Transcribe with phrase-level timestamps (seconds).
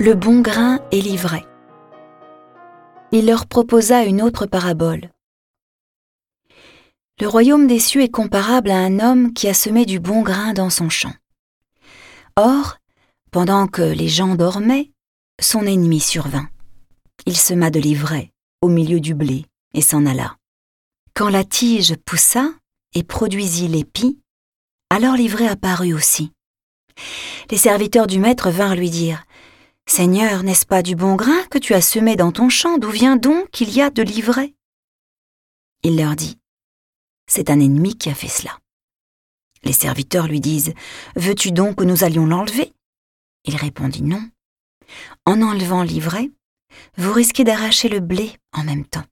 [0.00, 1.44] le bon grain et l'ivraie.
[3.10, 5.10] Il leur proposa une autre parabole.
[7.20, 10.52] Le royaume des cieux est comparable à un homme qui a semé du bon grain
[10.52, 11.14] dans son champ.
[12.36, 12.76] Or,
[13.32, 14.92] pendant que les gens dormaient,
[15.40, 16.48] son ennemi survint.
[17.26, 18.30] Il sema de l'ivraie
[18.62, 20.36] au milieu du blé et s'en alla.
[21.14, 22.52] Quand la tige poussa
[22.94, 24.20] et produisit l'épi,
[24.90, 26.30] alors l'ivraie apparut aussi.
[27.50, 29.24] Les serviteurs du maître vinrent lui dire
[29.88, 33.16] Seigneur, n'est-ce pas du bon grain que tu as semé dans ton champ D'où vient
[33.16, 34.54] donc qu'il y a de l'ivraie?
[35.82, 36.38] Il leur dit
[37.26, 38.58] C'est un ennemi qui a fait cela.
[39.64, 40.74] Les serviteurs lui disent
[41.16, 42.74] Veux-tu donc que nous allions l'enlever?
[43.46, 44.22] Il répondit Non.
[45.24, 46.30] En enlevant l'ivraie,
[46.98, 49.06] vous risquez d'arracher le blé en même temps.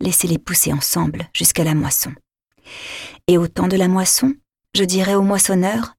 [0.00, 2.12] Laissez-les pousser ensemble jusqu'à la moisson.
[3.28, 4.34] Et au temps de la moisson,
[4.74, 5.94] je dirai au moissonneur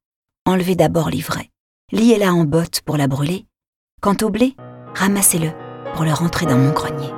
[0.45, 1.49] Enlevez d'abord l'ivraie,
[1.93, 3.47] liez-la en botte pour la brûler.
[4.05, 4.55] Quant au blé,
[4.93, 5.49] ramassez-le
[5.95, 7.09] pour le rentrer dans mon grenier.